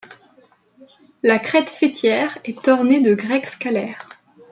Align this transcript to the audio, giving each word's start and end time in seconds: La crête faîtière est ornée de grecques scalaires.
La 1.21 1.37
crête 1.37 1.69
faîtière 1.69 2.39
est 2.43 2.67
ornée 2.69 3.01
de 3.03 3.13
grecques 3.13 3.45
scalaires. 3.45 4.09